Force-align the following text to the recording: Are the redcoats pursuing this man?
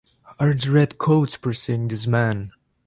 Are 0.39 0.55
the 0.55 0.71
redcoats 0.71 1.37
pursuing 1.37 1.87
this 1.87 2.07
man? 2.07 2.53